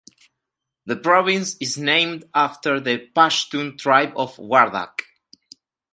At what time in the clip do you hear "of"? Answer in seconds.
4.17-4.35